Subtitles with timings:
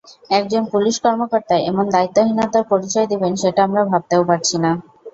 [0.31, 4.71] একজন পুলিশ কর্মকর্তা এমন দায়িত্বহীনতার পরিচয় দেবেন, সেটা আমরা ভাবতেও পারছি না।